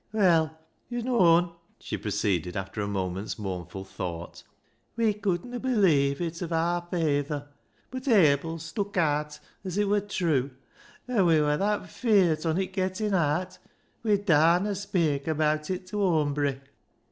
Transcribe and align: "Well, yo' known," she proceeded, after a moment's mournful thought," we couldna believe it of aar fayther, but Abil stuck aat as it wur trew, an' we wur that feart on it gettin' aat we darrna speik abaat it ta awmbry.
"Well, 0.13 0.57
yo' 0.89 1.01
known," 1.01 1.53
she 1.79 1.95
proceeded, 1.95 2.57
after 2.57 2.81
a 2.81 2.87
moment's 2.87 3.37
mournful 3.37 3.85
thought," 3.85 4.41
we 4.97 5.13
couldna 5.13 5.59
believe 5.59 6.19
it 6.21 6.41
of 6.41 6.51
aar 6.51 6.87
fayther, 6.89 7.49
but 7.91 8.07
Abil 8.07 8.57
stuck 8.57 8.97
aat 8.97 9.39
as 9.63 9.77
it 9.77 9.87
wur 9.87 9.99
trew, 10.01 10.49
an' 11.07 11.27
we 11.27 11.39
wur 11.39 11.55
that 11.55 11.83
feart 11.87 12.47
on 12.49 12.57
it 12.57 12.73
gettin' 12.73 13.13
aat 13.13 13.59
we 14.01 14.17
darrna 14.17 14.71
speik 14.73 15.25
abaat 15.27 15.69
it 15.69 15.85
ta 15.85 15.97
awmbry. 15.97 16.59